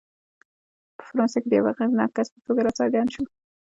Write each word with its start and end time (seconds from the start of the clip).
په 0.97 1.03
فرانسه 1.09 1.37
کې 1.41 1.47
د 1.49 1.53
یوه 1.59 1.71
اغېزناک 1.73 2.11
کس 2.15 2.27
په 2.33 2.39
توګه 2.45 2.61
راڅرګند 2.65 3.09
شو. 3.13 3.23